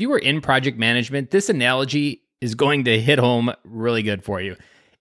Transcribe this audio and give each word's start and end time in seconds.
if 0.00 0.02
you 0.02 0.08
were 0.08 0.18
in 0.18 0.40
project 0.40 0.78
management, 0.78 1.30
this 1.30 1.50
analogy 1.50 2.22
is 2.40 2.54
going 2.54 2.84
to 2.84 2.98
hit 2.98 3.18
home 3.18 3.52
really 3.64 4.02
good 4.02 4.24
for 4.24 4.40
you. 4.40 4.56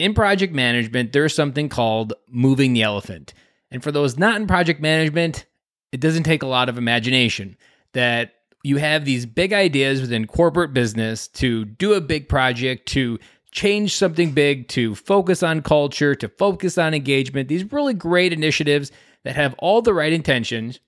In 0.00 0.14
project 0.14 0.52
management, 0.52 1.12
there's 1.12 1.32
something 1.32 1.68
called 1.68 2.12
moving 2.28 2.72
the 2.72 2.82
elephant. 2.82 3.32
And 3.70 3.84
for 3.84 3.92
those 3.92 4.18
not 4.18 4.40
in 4.40 4.48
project 4.48 4.80
management, 4.80 5.46
it 5.92 6.00
doesn't 6.00 6.24
take 6.24 6.42
a 6.42 6.48
lot 6.48 6.68
of 6.68 6.76
imagination. 6.76 7.56
That 7.92 8.32
you 8.64 8.78
have 8.78 9.04
these 9.04 9.26
big 9.26 9.52
ideas 9.52 10.00
within 10.00 10.26
corporate 10.26 10.74
business 10.74 11.28
to 11.28 11.66
do 11.66 11.92
a 11.92 12.00
big 12.00 12.28
project, 12.28 12.86
to 12.88 13.20
change 13.52 13.94
something 13.94 14.32
big, 14.32 14.66
to 14.70 14.96
focus 14.96 15.44
on 15.44 15.62
culture, 15.62 16.16
to 16.16 16.28
focus 16.28 16.78
on 16.78 16.94
engagement, 16.94 17.48
these 17.48 17.70
really 17.70 17.94
great 17.94 18.32
initiatives 18.32 18.90
that 19.22 19.36
have 19.36 19.54
all 19.60 19.82
the 19.82 19.94
right 19.94 20.12
intentions. 20.12 20.80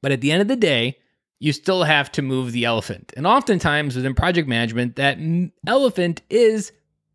But 0.00 0.10
at 0.10 0.22
the 0.22 0.32
end 0.32 0.40
of 0.40 0.48
the 0.48 0.56
day, 0.56 0.96
you 1.40 1.52
still 1.52 1.84
have 1.84 2.10
to 2.12 2.22
move 2.22 2.52
the 2.52 2.64
elephant. 2.64 3.12
And 3.16 3.26
oftentimes 3.26 3.96
within 3.96 4.14
project 4.14 4.48
management, 4.48 4.96
that 4.96 5.18
elephant 5.66 6.22
is 6.30 6.72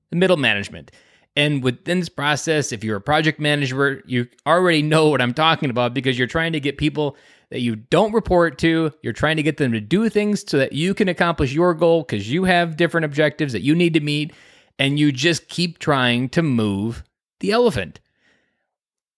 the 0.10 0.18
middle 0.18 0.38
management. 0.38 0.91
And 1.36 1.64
within 1.64 2.00
this 2.00 2.10
process, 2.10 2.72
if 2.72 2.84
you're 2.84 2.98
a 2.98 3.02
project 3.02 3.40
manager, 3.40 4.04
you 4.05 4.27
already 4.46 4.82
know 4.82 5.10
what 5.10 5.22
I'm 5.22 5.34
talking 5.34 5.70
about 5.70 5.94
because 5.94 6.18
you're 6.18 6.27
trying 6.27 6.54
to 6.54 6.60
get 6.60 6.77
people 6.77 7.16
that 7.50 7.62
you 7.62 7.76
don't 7.76 8.13
report 8.13 8.58
to. 8.60 8.91
You're 9.02 9.13
trying 9.13 9.38
to 9.38 9.44
get 9.44 9.58
them 9.58 9.72
to 9.72 9.80
do 9.80 10.10
things 10.10 10.44
so 10.46 10.58
that 10.58 10.74
you 10.74 10.94
can 10.94 11.08
accomplish 11.08 11.54
your 11.54 11.74
goal 11.74 12.02
because 12.02 12.32
you 12.32 12.44
have 12.44 12.77
different 12.77 13.05
objectives 13.05 13.54
that 13.54 13.62
you 13.62 13.74
need 13.74 13.94
to 13.94 13.99
meet. 13.99 14.34
And 14.77 14.99
you 14.99 15.12
just 15.12 15.49
keep 15.49 15.80
trying 15.80 16.30
to 16.30 16.41
move 16.41 17.04
the 17.40 17.52
elephant. 17.52 17.99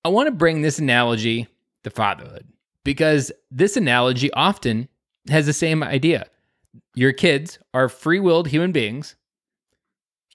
I 0.03 0.09
want 0.09 0.27
to 0.27 0.31
bring 0.31 0.61
this 0.61 0.79
analogy 0.79 1.47
to 1.83 1.89
fatherhood 1.89 2.47
because 2.83 3.31
this 3.49 3.77
analogy 3.77 4.31
often 4.33 4.87
has 5.29 5.45
the 5.45 5.53
same 5.53 5.83
idea. 5.83 6.25
Your 6.95 7.13
kids 7.13 7.59
are 7.73 7.89
free 7.89 8.19
willed 8.19 8.47
human 8.47 8.71
beings. 8.71 9.15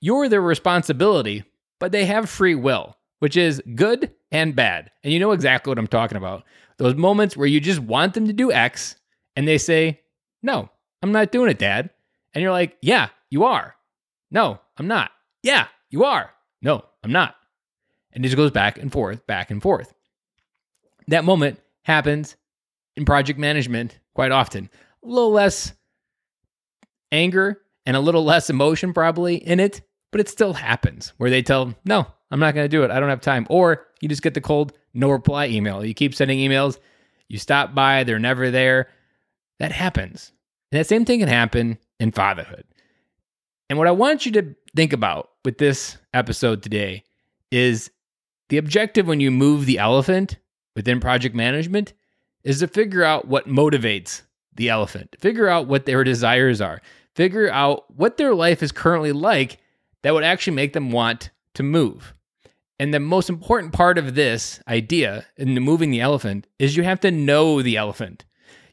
You're 0.00 0.28
their 0.28 0.42
responsibility, 0.42 1.44
but 1.78 1.92
they 1.92 2.04
have 2.04 2.28
free 2.28 2.54
will, 2.54 2.96
which 3.18 3.36
is 3.36 3.62
good 3.74 4.12
and 4.30 4.54
bad. 4.54 4.90
And 5.02 5.12
you 5.12 5.18
know 5.18 5.32
exactly 5.32 5.70
what 5.70 5.78
I'm 5.78 5.86
talking 5.86 6.18
about. 6.18 6.44
Those 6.78 6.94
moments 6.94 7.36
where 7.36 7.46
you 7.46 7.60
just 7.60 7.80
want 7.80 8.14
them 8.14 8.26
to 8.26 8.32
do 8.32 8.52
X 8.52 8.96
and 9.34 9.48
they 9.48 9.58
say, 9.58 10.00
No, 10.42 10.70
I'm 11.02 11.12
not 11.12 11.32
doing 11.32 11.50
it, 11.50 11.58
dad. 11.58 11.90
And 12.34 12.42
you're 12.42 12.52
like, 12.52 12.76
Yeah, 12.82 13.08
you 13.30 13.44
are. 13.44 13.74
No, 14.30 14.60
I'm 14.76 14.86
not. 14.86 15.10
Yeah, 15.42 15.68
you 15.90 16.04
are. 16.04 16.30
No, 16.60 16.84
I'm 17.02 17.12
not. 17.12 17.36
And 18.12 18.24
it 18.24 18.28
just 18.28 18.36
goes 18.36 18.50
back 18.50 18.78
and 18.78 18.92
forth, 18.92 19.26
back 19.26 19.50
and 19.50 19.62
forth. 19.62 19.94
That 21.08 21.24
moment 21.24 21.60
happens 21.86 22.36
in 22.96 23.04
project 23.04 23.38
management 23.38 24.00
quite 24.12 24.32
often. 24.32 24.68
A 25.04 25.06
little 25.06 25.30
less 25.30 25.72
anger 27.12 27.62
and 27.86 27.96
a 27.96 28.00
little 28.00 28.24
less 28.24 28.50
emotion 28.50 28.92
probably 28.92 29.36
in 29.36 29.60
it, 29.60 29.82
but 30.10 30.20
it 30.20 30.28
still 30.28 30.52
happens 30.52 31.12
where 31.18 31.30
they 31.30 31.42
tell, 31.42 31.72
no, 31.84 32.04
I'm 32.32 32.40
not 32.40 32.54
going 32.54 32.64
to 32.64 32.68
do 32.68 32.82
it. 32.82 32.90
I 32.90 32.98
don't 32.98 33.08
have 33.08 33.20
time. 33.20 33.46
Or 33.48 33.86
you 34.00 34.08
just 34.08 34.22
get 34.22 34.34
the 34.34 34.40
cold 34.40 34.76
no 34.94 35.10
reply 35.10 35.46
email. 35.46 35.84
You 35.84 35.94
keep 35.94 36.12
sending 36.12 36.40
emails, 36.40 36.78
you 37.28 37.38
stop 37.38 37.72
by, 37.72 38.02
they're 38.02 38.18
never 38.18 38.50
there. 38.50 38.88
That 39.60 39.70
happens. 39.70 40.32
And 40.72 40.80
that 40.80 40.88
same 40.88 41.04
thing 41.04 41.20
can 41.20 41.28
happen 41.28 41.78
in 42.00 42.10
fatherhood. 42.10 42.64
And 43.70 43.78
what 43.78 43.86
I 43.86 43.92
want 43.92 44.26
you 44.26 44.32
to 44.32 44.56
think 44.74 44.92
about 44.92 45.30
with 45.44 45.58
this 45.58 45.98
episode 46.12 46.64
today 46.64 47.04
is 47.52 47.92
the 48.48 48.58
objective 48.58 49.06
when 49.06 49.20
you 49.20 49.30
move 49.30 49.66
the 49.66 49.78
elephant 49.78 50.36
within 50.76 51.00
project 51.00 51.34
management 51.34 51.94
is 52.44 52.60
to 52.60 52.68
figure 52.68 53.02
out 53.02 53.26
what 53.26 53.48
motivates 53.48 54.22
the 54.54 54.68
elephant, 54.68 55.16
figure 55.18 55.48
out 55.48 55.66
what 55.66 55.86
their 55.86 56.04
desires 56.04 56.60
are, 56.60 56.80
figure 57.16 57.50
out 57.50 57.90
what 57.96 58.16
their 58.18 58.34
life 58.34 58.62
is 58.62 58.70
currently 58.70 59.10
like 59.10 59.58
that 60.02 60.14
would 60.14 60.22
actually 60.22 60.54
make 60.54 60.74
them 60.74 60.92
want 60.92 61.30
to 61.54 61.64
move. 61.64 62.14
And 62.78 62.92
the 62.92 63.00
most 63.00 63.30
important 63.30 63.72
part 63.72 63.96
of 63.96 64.14
this 64.14 64.60
idea 64.68 65.26
in 65.36 65.54
moving 65.54 65.90
the 65.90 66.02
elephant 66.02 66.46
is 66.58 66.76
you 66.76 66.84
have 66.84 67.00
to 67.00 67.10
know 67.10 67.62
the 67.62 67.76
elephant. 67.76 68.24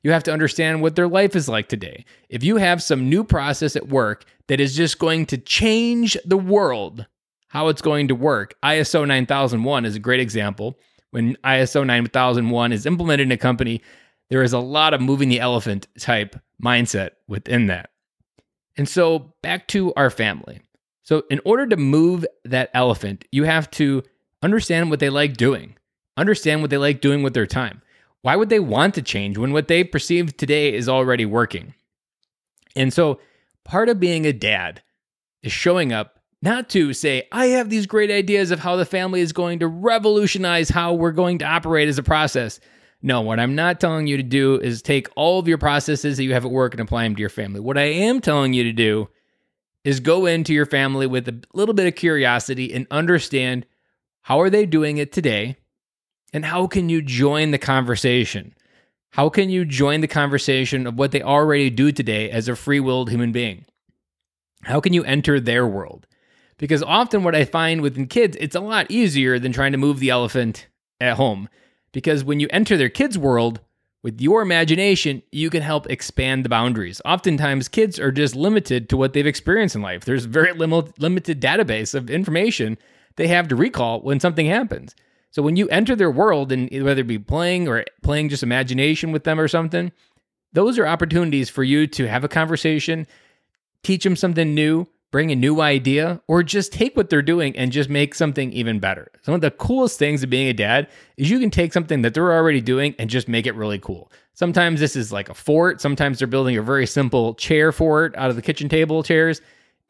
You 0.04 0.12
have 0.12 0.24
to 0.24 0.34
understand 0.34 0.82
what 0.82 0.98
their 0.98 1.08
life 1.08 1.36
is 1.36 1.48
like 1.48 1.70
today. 1.70 2.04
If 2.28 2.44
you 2.44 2.58
have 2.58 2.84
some 2.84 3.10
new 3.10 3.24
process 3.24 3.78
at 3.78 3.88
work 3.88 4.26
that 4.48 4.60
is 4.60 4.76
just 4.76 5.00
going 5.00 5.26
to 5.28 5.38
change 5.38 6.18
the 6.26 6.38
world, 6.38 7.08
how 7.48 7.70
it's 7.70 7.82
going 7.82 8.10
to 8.10 8.16
work, 8.16 8.56
ISO 8.62 9.08
9001 9.08 9.86
is 9.86 9.96
a 9.96 10.00
great 10.00 10.20
example. 10.20 10.78
When 11.14 11.36
ISO 11.44 11.86
9001 11.86 12.72
is 12.72 12.88
implemented 12.88 13.28
in 13.28 13.32
a 13.32 13.38
company, 13.38 13.84
there 14.32 14.42
is 14.42 14.52
a 14.52 14.58
lot 14.58 14.96
of 14.96 15.02
moving 15.02 15.30
the 15.30 15.40
elephant 15.40 15.86
type 16.00 16.36
mindset 16.60 17.12
within 17.28 17.68
that. 17.68 17.92
And 18.78 18.90
so 18.90 19.32
back 19.44 19.68
to 19.68 19.94
our 19.94 20.10
family. 20.10 20.62
So, 21.04 21.22
in 21.30 21.40
order 21.46 21.68
to 21.68 21.78
move 21.78 22.26
that 22.46 22.72
elephant, 22.74 23.26
you 23.32 23.44
have 23.44 23.70
to 23.72 24.02
understand 24.42 24.90
what 24.90 25.00
they 25.00 25.12
like 25.12 25.38
doing, 25.38 25.76
understand 26.18 26.62
what 26.62 26.72
they 26.72 26.78
like 26.78 27.00
doing 27.00 27.22
with 27.22 27.36
their 27.36 27.46
time. 27.46 27.84
Why 28.24 28.36
would 28.36 28.50
they 28.50 28.60
want 28.60 28.96
to 28.96 29.04
change 29.04 29.38
when 29.38 29.54
what 29.54 29.68
they 29.68 29.84
perceive 29.84 30.36
today 30.36 30.74
is 30.74 30.90
already 30.90 31.28
working? 31.28 31.76
And 32.76 32.92
so, 32.92 33.20
part 33.64 33.88
of 33.88 34.00
being 34.00 34.26
a 34.26 34.34
dad 34.34 34.82
is 35.44 35.52
showing 35.52 35.94
up 35.94 36.18
not 36.44 36.68
to 36.72 36.92
say, 36.92 37.26
I 37.32 37.48
have 37.48 37.70
these 37.70 37.86
great 37.86 38.12
ideas 38.12 38.52
of 38.52 38.60
how 38.60 38.76
the 38.76 38.86
family 38.86 39.22
is 39.22 39.32
going 39.32 39.60
to 39.60 39.68
revolutionize 39.68 40.68
how 40.68 40.94
we're 40.94 41.14
going 41.14 41.38
to 41.38 41.46
operate 41.46 41.88
as 41.88 41.98
a 41.98 42.04
process. 42.04 42.60
No, 43.02 43.22
what 43.22 43.40
I'm 43.40 43.56
not 43.56 43.80
telling 43.80 44.08
you 44.08 44.18
to 44.18 44.24
do 44.24 44.60
is 44.60 44.82
take 44.82 45.08
all 45.16 45.40
of 45.40 45.48
your 45.48 45.58
processes 45.58 46.18
that 46.18 46.24
you 46.26 46.34
have 46.34 46.44
at 46.44 46.52
work 46.52 46.74
and 46.74 46.82
apply 46.82 47.04
them 47.04 47.16
to 47.16 47.22
your 47.22 47.30
family. 47.30 47.62
What 47.62 47.78
I 47.78 47.84
am 47.84 48.20
telling 48.20 48.54
you 48.54 48.64
to 48.64 48.74
do 48.74 49.08
is 49.86 50.02
go 50.02 50.26
into 50.26 50.54
your 50.54 50.66
family 50.66 51.08
with 51.08 51.30
a 51.30 51.42
little 51.54 51.74
bit 51.74 51.88
of 51.88 51.96
curiosity 51.96 52.74
and 52.74 52.88
understand 52.92 53.66
how 54.24 54.42
are 54.42 54.50
they 54.50 54.66
doing 54.66 54.98
it 54.98 55.14
today 55.14 55.56
and 56.34 56.44
how 56.44 56.68
can 56.68 56.90
you 56.90 57.02
join 57.02 57.52
the 57.52 57.58
conversation? 57.58 58.54
How 59.12 59.30
can 59.30 59.50
you 59.50 59.64
join 59.64 60.02
the 60.02 60.08
conversation 60.08 60.88
of 60.88 60.96
what 60.96 61.12
they 61.12 61.22
already 61.22 61.70
do 61.70 61.94
today 61.94 62.30
as 62.30 62.50
a 62.50 62.56
free-willed 62.56 63.10
human 63.12 63.32
being? 63.32 63.64
How 64.64 64.82
can 64.82 64.92
you 64.92 65.06
enter 65.06 65.40
their 65.40 65.66
world? 65.66 66.06
Because 66.58 66.84
often 66.84 67.24
what 67.24 67.36
I 67.36 67.46
find 67.46 67.82
within 67.82 68.08
kids, 68.08 68.38
it's 68.40 68.56
a 68.56 68.62
lot 68.62 68.90
easier 68.90 69.40
than 69.40 69.52
trying 69.52 69.72
to 69.72 69.78
move 69.78 70.00
the 70.00 70.10
elephant 70.10 70.68
at 71.02 71.18
home. 71.18 71.50
Because 71.92 72.24
when 72.24 72.40
you 72.40 72.48
enter 72.52 72.78
their 72.78 72.90
kids' 72.90 73.18
world, 73.18 73.60
with 74.04 74.20
your 74.20 74.42
imagination, 74.42 75.24
you 75.32 75.50
can 75.50 75.62
help 75.62 75.90
expand 75.90 76.44
the 76.44 76.50
boundaries. 76.50 77.02
Oftentimes, 77.06 77.70
kids 77.70 77.98
are 77.98 78.12
just 78.12 78.36
limited 78.36 78.90
to 78.90 78.98
what 78.98 79.14
they've 79.14 79.26
experienced 79.26 79.76
in 79.76 79.82
life. 79.82 80.04
There's 80.04 80.26
very 80.26 80.52
lim- 80.52 80.92
limited 81.00 81.42
database 81.42 81.96
of 81.96 82.10
information 82.10 82.78
they 83.16 83.28
have 83.28 83.48
to 83.48 83.56
recall 83.56 84.02
when 84.02 84.20
something 84.20 84.46
happens. 84.46 84.94
So 85.32 85.42
when 85.42 85.56
you 85.56 85.70
enter 85.70 85.96
their 85.96 86.12
world, 86.12 86.52
and 86.52 86.70
whether 86.84 87.02
it 87.02 87.08
be 87.08 87.18
playing 87.18 87.68
or 87.68 87.86
playing 88.04 88.30
just 88.30 88.44
imagination 88.44 89.12
with 89.14 89.24
them 89.24 89.40
or 89.40 89.48
something, 89.48 89.92
those 90.52 90.78
are 90.78 90.86
opportunities 90.86 91.50
for 91.50 91.64
you 91.64 91.88
to 91.88 92.08
have 92.08 92.24
a 92.24 92.30
conversation, 92.30 93.08
teach 93.84 94.04
them 94.04 94.16
something 94.16 94.54
new, 94.54 94.86
bring 95.14 95.32
a 95.32 95.36
new 95.36 95.62
idea, 95.62 96.20
or 96.28 96.42
just 96.42 96.74
take 96.74 96.98
what 96.98 97.08
they're 97.12 97.22
doing 97.22 97.56
and 97.56 97.72
just 97.72 97.88
make 97.88 98.16
something 98.16 98.52
even 98.52 98.80
better. 98.80 99.12
Some 99.22 99.36
of 99.36 99.42
the 99.42 99.52
coolest 99.52 100.00
things 100.00 100.24
of 100.24 100.32
being 100.32 100.48
a 100.48 100.54
dad 100.54 100.90
is 101.18 101.30
you 101.30 101.40
can 101.40 101.52
take 101.52 101.72
something 101.72 102.02
that 102.02 102.16
they're 102.16 102.34
already 102.34 102.62
doing 102.62 102.96
and 102.98 103.12
just 103.12 103.28
make 103.28 103.46
it 103.46 103.54
really 103.54 103.78
cool. 103.78 104.12
Sometimes 104.34 104.80
this 104.80 104.96
is 104.96 105.12
like 105.12 105.30
a 105.30 105.36
fort, 105.36 105.80
sometimes 105.80 106.18
they're 106.18 106.28
building 106.28 106.58
a 106.58 106.64
very 106.64 106.88
simple 106.88 107.36
chair 107.36 107.72
fort 107.72 108.16
out 108.18 108.32
of 108.32 108.36
the 108.36 108.42
kitchen 108.42 108.70
table 108.70 109.04
chairs. 109.04 109.40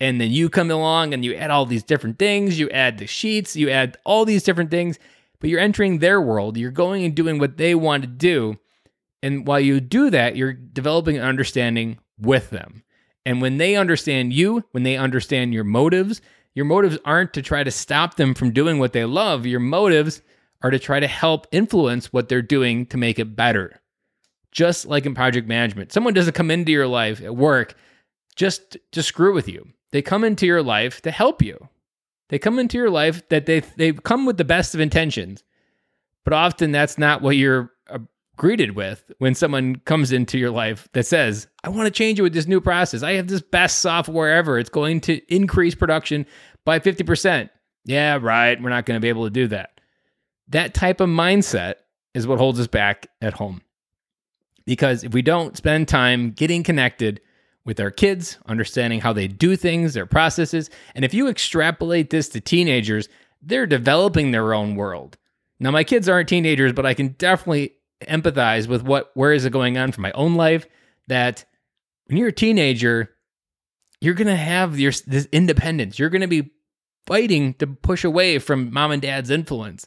And 0.01 0.19
then 0.19 0.29
you 0.29 0.49
come 0.49 0.69
along 0.69 1.13
and 1.13 1.23
you 1.23 1.35
add 1.35 1.51
all 1.51 1.65
these 1.65 1.83
different 1.83 2.19
things. 2.19 2.59
You 2.59 2.69
add 2.71 2.97
the 2.97 3.07
sheets, 3.07 3.55
you 3.55 3.69
add 3.69 3.95
all 4.03 4.25
these 4.25 4.43
different 4.43 4.71
things, 4.71 4.99
but 5.39 5.49
you're 5.49 5.61
entering 5.61 5.99
their 5.99 6.19
world. 6.19 6.57
You're 6.57 6.69
going 6.69 7.05
and 7.05 7.15
doing 7.15 7.39
what 7.39 7.55
they 7.55 7.75
want 7.75 8.03
to 8.03 8.09
do. 8.09 8.59
And 9.21 9.47
while 9.47 9.61
you 9.61 9.79
do 9.79 10.09
that, 10.09 10.35
you're 10.35 10.51
developing 10.51 11.15
an 11.15 11.23
understanding 11.23 11.99
with 12.19 12.49
them. 12.49 12.83
And 13.25 13.41
when 13.41 13.57
they 13.57 13.75
understand 13.75 14.33
you, 14.33 14.63
when 14.71 14.83
they 14.83 14.97
understand 14.97 15.53
your 15.53 15.63
motives, 15.63 16.21
your 16.55 16.65
motives 16.65 16.97
aren't 17.05 17.33
to 17.33 17.41
try 17.41 17.63
to 17.63 17.71
stop 17.71 18.15
them 18.15 18.33
from 18.33 18.51
doing 18.51 18.79
what 18.79 18.93
they 18.93 19.05
love. 19.05 19.45
Your 19.45 19.59
motives 19.59 20.21
are 20.61 20.71
to 20.71 20.79
try 20.79 20.99
to 20.99 21.07
help 21.07 21.47
influence 21.51 22.11
what 22.11 22.29
they're 22.29 22.41
doing 22.41 22.85
to 22.87 22.97
make 22.97 23.19
it 23.19 23.35
better. 23.35 23.81
Just 24.51 24.85
like 24.85 25.05
in 25.05 25.15
project 25.15 25.47
management, 25.47 25.91
someone 25.91 26.13
doesn't 26.13 26.35
come 26.35 26.51
into 26.51 26.71
your 26.71 26.87
life 26.87 27.21
at 27.21 27.35
work 27.35 27.75
just 28.35 28.77
to 28.91 29.01
screw 29.01 29.33
with 29.33 29.47
you. 29.47 29.67
They 29.91 30.01
come 30.01 30.23
into 30.23 30.45
your 30.45 30.61
life 30.61 31.01
to 31.01 31.11
help 31.11 31.41
you. 31.41 31.69
They 32.29 32.39
come 32.39 32.59
into 32.59 32.77
your 32.77 32.89
life 32.89 33.27
that 33.29 33.45
they 33.45 33.59
they 33.59 33.93
come 33.93 34.25
with 34.25 34.37
the 34.37 34.45
best 34.45 34.73
of 34.73 34.79
intentions. 34.79 35.43
But 36.23 36.33
often 36.33 36.71
that's 36.71 36.97
not 36.97 37.21
what 37.21 37.35
you're 37.35 37.71
greeted 38.37 38.75
with 38.75 39.11
when 39.19 39.35
someone 39.35 39.75
comes 39.77 40.11
into 40.11 40.37
your 40.37 40.51
life 40.51 40.87
that 40.93 41.05
says, 41.05 41.47
I 41.63 41.69
want 41.69 41.87
to 41.87 41.91
change 41.91 42.19
it 42.19 42.23
with 42.23 42.33
this 42.33 42.47
new 42.47 42.61
process. 42.61 43.03
I 43.03 43.13
have 43.13 43.27
this 43.27 43.41
best 43.41 43.79
software 43.79 44.35
ever. 44.35 44.57
It's 44.57 44.69
going 44.69 45.01
to 45.01 45.21
increase 45.33 45.75
production 45.75 46.25
by 46.65 46.79
50%. 46.79 47.49
Yeah, 47.85 48.17
right. 48.21 48.61
We're 48.61 48.69
not 48.69 48.85
going 48.85 48.97
to 48.97 49.01
be 49.01 49.09
able 49.09 49.25
to 49.25 49.29
do 49.29 49.47
that. 49.47 49.79
That 50.49 50.73
type 50.73 50.99
of 50.99 51.09
mindset 51.09 51.75
is 52.13 52.27
what 52.27 52.39
holds 52.39 52.59
us 52.59 52.67
back 52.67 53.07
at 53.21 53.33
home. 53.33 53.61
Because 54.65 55.03
if 55.03 55.13
we 55.13 55.21
don't 55.21 55.57
spend 55.57 55.87
time 55.87 56.31
getting 56.31 56.63
connected 56.63 57.21
with 57.65 57.79
our 57.79 57.91
kids, 57.91 58.37
understanding 58.45 58.99
how 58.99 59.13
they 59.13 59.27
do 59.27 59.55
things, 59.55 59.93
their 59.93 60.05
processes. 60.05 60.69
And 60.95 61.05
if 61.05 61.13
you 61.13 61.27
extrapolate 61.27 62.09
this 62.09 62.29
to 62.29 62.41
teenagers, 62.41 63.07
they're 63.41 63.65
developing 63.65 64.31
their 64.31 64.53
own 64.53 64.75
world. 64.75 65.17
Now, 65.59 65.71
my 65.71 65.83
kids 65.83 66.09
aren't 66.09 66.29
teenagers, 66.29 66.73
but 66.73 66.85
I 66.85 66.93
can 66.93 67.09
definitely 67.09 67.73
empathize 68.05 68.67
with 68.67 68.83
what 68.83 69.11
where 69.13 69.33
is 69.33 69.45
it 69.45 69.51
going 69.51 69.77
on 69.77 69.91
for 69.91 70.01
my 70.01 70.11
own 70.13 70.35
life. 70.35 70.65
That 71.07 71.45
when 72.05 72.17
you're 72.17 72.29
a 72.29 72.33
teenager, 72.33 73.11
you're 74.01 74.13
gonna 74.13 74.35
have 74.35 74.79
your 74.79 74.91
this 75.07 75.27
independence. 75.31 75.99
You're 75.99 76.09
gonna 76.09 76.27
be 76.27 76.51
fighting 77.05 77.53
to 77.55 77.67
push 77.67 78.03
away 78.03 78.39
from 78.39 78.71
mom 78.73 78.91
and 78.91 79.01
dad's 79.01 79.29
influence. 79.29 79.85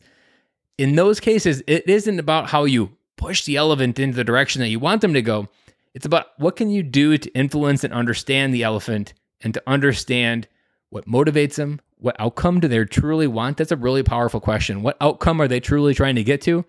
In 0.78 0.94
those 0.94 1.20
cases, 1.20 1.62
it 1.66 1.88
isn't 1.88 2.18
about 2.18 2.50
how 2.50 2.64
you 2.64 2.96
push 3.16 3.44
the 3.44 3.56
elephant 3.56 3.98
into 3.98 4.16
the 4.16 4.24
direction 4.24 4.60
that 4.60 4.68
you 4.68 4.78
want 4.78 5.00
them 5.00 5.14
to 5.14 5.22
go. 5.22 5.48
It's 5.94 6.04
about 6.04 6.26
what 6.36 6.56
can 6.56 6.68
you 6.68 6.82
do 6.82 7.16
to 7.16 7.30
influence 7.30 7.82
and 7.82 7.94
understand 7.94 8.52
the 8.52 8.62
elephant 8.62 9.14
and 9.40 9.54
to 9.54 9.62
understand 9.66 10.46
what 10.90 11.06
motivates 11.06 11.54
them, 11.54 11.80
what 11.98 12.16
outcome 12.18 12.60
do 12.60 12.68
they 12.68 12.84
truly 12.84 13.26
want? 13.26 13.56
That's 13.56 13.72
a 13.72 13.76
really 13.76 14.02
powerful 14.02 14.40
question. 14.40 14.82
What 14.82 14.96
outcome 15.00 15.40
are 15.40 15.48
they 15.48 15.60
truly 15.60 15.94
trying 15.94 16.16
to 16.16 16.24
get 16.24 16.42
to? 16.42 16.64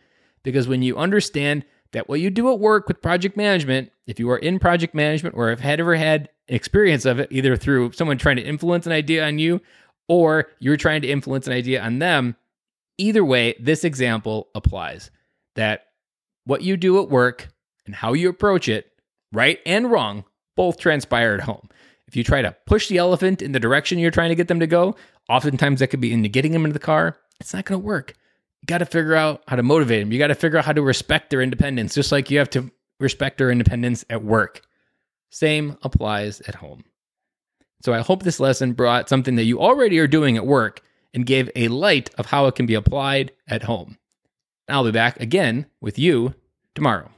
Because 0.48 0.66
when 0.66 0.82
you 0.82 0.96
understand 0.96 1.66
that 1.92 2.08
what 2.08 2.22
you 2.22 2.30
do 2.30 2.50
at 2.54 2.60
work 2.60 2.88
with 2.88 3.02
project 3.02 3.36
management, 3.36 3.92
if 4.06 4.18
you 4.18 4.30
are 4.30 4.38
in 4.38 4.60
project 4.60 4.96
management 4.96 5.36
or 5.36 5.50
have 5.50 5.60
had 5.60 5.82
ever 5.82 5.94
had 5.94 6.30
experience 6.48 7.04
of 7.04 7.20
it, 7.20 7.28
either 7.34 7.58
through 7.58 7.92
someone 7.92 8.18
trying 8.18 8.38
to 8.38 8.44
influence 8.44 8.86
an 8.86 8.94
idea 8.94 9.28
on 9.28 9.40
you 9.40 9.60
or 10.08 10.48
you're 10.60 10.78
trying 10.78 11.02
to 11.02 11.10
influence 11.10 11.48
an 11.48 11.54
idea 11.54 11.82
on 11.82 12.00
them, 12.00 12.38
either 12.98 13.26
way, 13.26 13.56
this 13.60 13.84
example 13.84 14.48
applies 14.56 15.12
that 15.56 15.88
what 16.46 16.62
you 16.62 16.78
do 16.78 17.02
at 17.02 17.10
work 17.10 17.50
and 17.86 17.94
how 17.94 18.14
you 18.14 18.30
approach 18.30 18.70
it, 18.70 18.90
right 19.34 19.60
and 19.66 19.92
wrong, 19.92 20.24
both 20.56 20.80
transpire 20.80 21.34
at 21.34 21.42
home. 21.42 21.68
If 22.08 22.16
you 22.16 22.24
try 22.24 22.42
to 22.42 22.56
push 22.66 22.88
the 22.88 23.00
elephant 23.00 23.42
in 23.42 23.52
the 23.52 23.60
direction 23.60 24.00
you're 24.00 24.12
trying 24.12 24.30
to 24.30 24.36
get 24.36 24.48
them 24.48 24.62
to 24.62 24.68
go, 24.68 24.96
oftentimes 25.28 25.82
that 25.82 25.88
could 25.88 26.00
be 26.00 26.14
into 26.14 26.30
getting 26.30 26.54
them 26.54 26.64
into 26.64 26.72
the 26.72 26.80
car. 26.80 27.18
It's 27.42 27.54
not 27.54 27.66
going 27.66 27.82
to 27.82 27.86
work. 27.86 28.14
You 28.62 28.66
got 28.68 28.80
to 28.80 28.86
figure 28.86 29.16
out 29.16 29.44
how 29.48 29.56
to 29.56 29.64
motivate 29.64 30.02
them. 30.02 30.12
You 30.12 30.20
got 30.20 30.28
to 30.28 30.36
figure 30.36 30.58
out 30.58 30.66
how 30.66 30.74
to 30.74 30.82
respect 30.82 31.30
their 31.30 31.42
independence, 31.42 31.96
just 31.96 32.12
like 32.12 32.30
you 32.32 32.40
have 32.40 32.50
to 32.52 32.72
respect 33.00 33.38
their 33.38 33.52
independence 33.52 34.04
at 34.10 34.24
work. 34.24 34.62
Same 35.30 35.78
applies 35.84 36.42
at 36.42 36.56
home. 36.56 36.84
So 37.84 37.94
I 37.94 38.00
hope 38.00 38.24
this 38.24 38.40
lesson 38.40 38.74
brought 38.74 39.10
something 39.10 39.36
that 39.36 39.44
you 39.44 39.62
already 39.62 40.00
are 40.00 40.08
doing 40.08 40.36
at 40.36 40.46
work 40.46 40.82
and 41.14 41.26
gave 41.26 41.50
a 41.56 41.68
light 41.68 42.10
of 42.18 42.26
how 42.26 42.48
it 42.48 42.56
can 42.56 42.66
be 42.66 42.74
applied 42.74 43.32
at 43.48 43.64
home. 43.64 43.98
I'll 44.68 44.84
be 44.84 44.92
back 44.92 45.20
again 45.22 45.68
with 45.80 45.98
you 45.98 46.34
tomorrow. 46.76 47.10